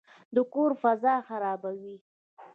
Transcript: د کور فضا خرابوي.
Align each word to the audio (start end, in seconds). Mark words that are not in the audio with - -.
د 0.35 0.37
کور 0.53 0.71
فضا 0.81 1.15
خرابوي. 1.27 1.95